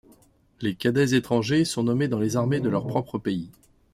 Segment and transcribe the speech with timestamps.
[0.61, 3.51] Les cadets étrangers sont nommés dans les armées de leur propre pays.